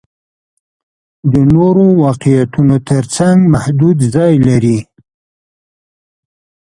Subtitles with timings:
[1.31, 4.79] د نورو واقعیتونو تر څنګ محدود ځای لري.